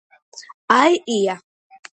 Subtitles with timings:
[0.77, 1.37] აი ია